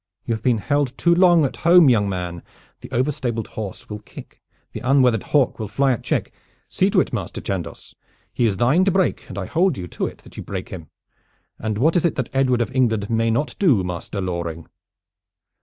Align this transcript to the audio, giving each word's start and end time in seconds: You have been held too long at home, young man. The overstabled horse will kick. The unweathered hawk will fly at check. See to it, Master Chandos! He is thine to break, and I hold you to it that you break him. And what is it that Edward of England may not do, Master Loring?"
You 0.25 0.33
have 0.33 0.41
been 0.41 0.57
held 0.57 0.97
too 0.97 1.13
long 1.13 1.45
at 1.45 1.57
home, 1.57 1.87
young 1.87 2.09
man. 2.09 2.41
The 2.79 2.89
overstabled 2.89 3.49
horse 3.49 3.87
will 3.87 3.99
kick. 3.99 4.41
The 4.71 4.79
unweathered 4.79 5.21
hawk 5.21 5.59
will 5.59 5.67
fly 5.67 5.91
at 5.91 6.01
check. 6.03 6.31
See 6.67 6.89
to 6.89 7.01
it, 7.01 7.13
Master 7.13 7.39
Chandos! 7.39 7.93
He 8.33 8.47
is 8.47 8.57
thine 8.57 8.83
to 8.85 8.89
break, 8.91 9.29
and 9.29 9.37
I 9.37 9.45
hold 9.45 9.77
you 9.77 9.87
to 9.89 10.07
it 10.07 10.17
that 10.23 10.37
you 10.37 10.41
break 10.41 10.69
him. 10.69 10.89
And 11.59 11.77
what 11.77 11.95
is 11.95 12.03
it 12.03 12.15
that 12.15 12.29
Edward 12.33 12.61
of 12.61 12.75
England 12.75 13.11
may 13.11 13.29
not 13.29 13.55
do, 13.59 13.83
Master 13.83 14.21
Loring?" 14.21 14.65